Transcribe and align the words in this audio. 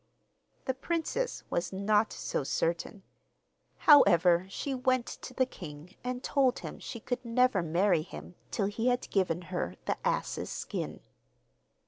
The 0.65 0.73
princess 0.73 1.43
was 1.51 1.71
not 1.71 2.11
so 2.11 2.43
certain; 2.43 3.03
however, 3.85 4.47
she 4.49 4.73
went 4.73 5.05
to 5.05 5.31
the 5.35 5.45
king, 5.45 5.93
and 6.03 6.23
told 6.23 6.57
him 6.65 6.79
she 6.79 6.99
could 6.99 7.23
never 7.23 7.61
marry 7.61 8.01
him 8.01 8.33
till 8.49 8.65
he 8.65 8.87
had 8.87 9.11
given 9.11 9.43
her 9.53 9.75
the 9.85 9.97
ass's 10.03 10.49
skin. 10.49 11.01